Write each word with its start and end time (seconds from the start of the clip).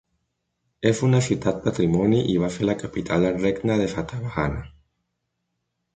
És 0.91 1.01
una 1.07 1.19
ciutat 1.25 1.59
patrimoni 1.67 2.23
i 2.33 2.37
va 2.45 2.49
ser 2.57 2.69
la 2.71 2.77
capital 2.85 3.27
del 3.29 3.39
regne 3.45 3.77
de 3.83 3.89
Satavahana. 3.95 4.69